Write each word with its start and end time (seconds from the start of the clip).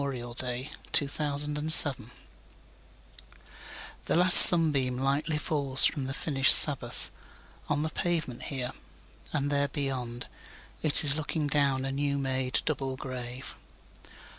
Dirge 0.03 0.39
for 0.39 0.69
Two 0.91 1.07
Veterans 1.07 1.83
1THE 1.85 2.09
LAST 4.17 4.37
sunbeamLightly 4.51 5.39
falls 5.39 5.85
from 5.85 6.05
the 6.07 6.13
finish'd 6.15 6.51
Sabbath, 6.53 7.11
On 7.69 7.83
the 7.83 7.89
pavement 7.91 8.41
here—and 8.45 9.51
there 9.51 9.67
beyond, 9.67 10.25
it 10.81 11.03
is 11.03 11.15
looking, 11.15 11.45
Down 11.45 11.85
a 11.85 11.91
new 11.91 12.17
made 12.17 12.63
double 12.65 12.97
grave. 12.97 13.53